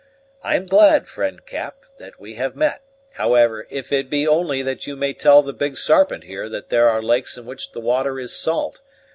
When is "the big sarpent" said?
5.43-6.23